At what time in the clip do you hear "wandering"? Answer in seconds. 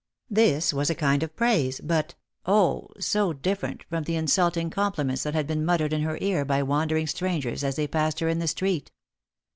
6.63-7.05